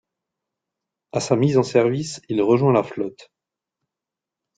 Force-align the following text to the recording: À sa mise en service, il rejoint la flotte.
À 1.11 1.19
sa 1.19 1.35
mise 1.35 1.59
en 1.59 1.61
service, 1.61 2.23
il 2.27 2.41
rejoint 2.41 2.73
la 2.73 2.81
flotte. 2.81 3.29